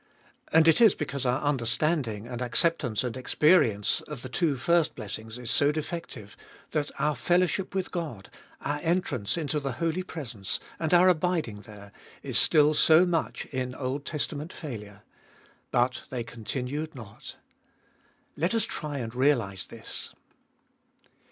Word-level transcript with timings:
And 0.51 0.67
it 0.67 0.81
is 0.81 0.95
because 0.95 1.27
our 1.27 1.43
understanding 1.43 2.25
and 2.25 2.41
acceptance 2.41 3.03
and 3.03 3.15
experience 3.15 4.01
of 4.07 4.23
the 4.23 4.29
two 4.29 4.55
first 4.57 4.95
blessings 4.95 5.37
is 5.37 5.51
so 5.51 5.71
defective 5.71 6.35
that 6.71 6.89
our 6.99 7.15
fellowship 7.15 7.75
with 7.75 7.91
God, 7.91 8.31
our 8.61 8.79
entrance 8.79 9.37
into 9.37 9.59
the 9.59 9.73
holy 9.73 10.01
presence, 10.01 10.59
and 10.79 10.91
our 10.91 11.07
abiding 11.07 11.61
there, 11.61 11.91
is 12.23 12.39
still 12.39 12.73
so 12.73 13.05
much 13.05 13.45
in 13.51 13.75
Old 13.75 14.03
Testament 14.07 14.51
failure— 14.51 15.03
But 15.71 16.05
they 16.09 16.23
continued 16.23 16.95
not. 16.95 17.35
Let 18.35 18.55
us 18.55 18.63
try 18.63 18.97
and 18.97 19.13
realise 19.13 19.67
this. 19.67 20.15